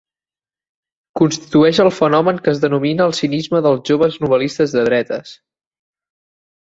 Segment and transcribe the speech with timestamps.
[1.21, 5.39] Constitueix el fenomen que es denomina el cinisme dels joves novel·listes de dretes.